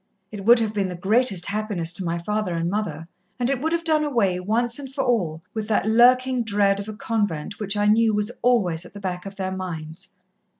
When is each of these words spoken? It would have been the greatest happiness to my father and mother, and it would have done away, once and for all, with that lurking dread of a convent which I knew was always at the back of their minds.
It 0.31 0.45
would 0.45 0.57
have 0.61 0.73
been 0.73 0.87
the 0.89 0.95
greatest 0.95 1.45
happiness 1.45 1.93
to 1.93 2.03
my 2.03 2.17
father 2.17 2.55
and 2.55 2.67
mother, 2.71 3.07
and 3.37 3.51
it 3.51 3.61
would 3.61 3.71
have 3.71 3.83
done 3.83 4.03
away, 4.03 4.39
once 4.39 4.79
and 4.79 4.91
for 4.91 5.03
all, 5.03 5.43
with 5.53 5.67
that 5.67 5.85
lurking 5.87 6.43
dread 6.43 6.79
of 6.79 6.89
a 6.89 6.93
convent 6.93 7.59
which 7.59 7.77
I 7.77 7.85
knew 7.85 8.11
was 8.11 8.31
always 8.41 8.83
at 8.83 8.95
the 8.95 8.99
back 8.99 9.27
of 9.27 9.35
their 9.35 9.51
minds. 9.55 10.15